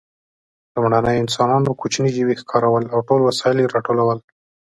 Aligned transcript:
لومړنیو 0.73 1.21
انسانانو 1.23 1.77
کوچني 1.81 2.09
ژوي 2.17 2.35
ښکارول 2.41 2.83
او 2.93 2.99
ټول 3.07 3.19
وسایل 3.23 3.57
یې 3.61 3.71
راټولول. 3.75 4.17